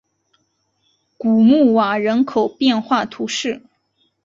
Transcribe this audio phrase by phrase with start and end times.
[1.15, 3.61] 古穆瓦人口变化图示